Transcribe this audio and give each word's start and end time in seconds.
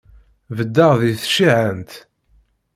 Beddeɣ 0.57 0.91
di 1.01 1.13
tcihant. 1.21 1.91